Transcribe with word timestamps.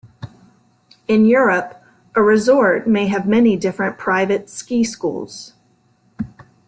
In 1.07 1.27
Europe, 1.27 1.79
a 2.15 2.23
resort 2.23 2.87
may 2.87 3.05
have 3.05 3.27
many 3.27 3.55
different 3.55 3.99
private 3.99 4.49
ski 4.49 4.83
schools. 4.83 5.53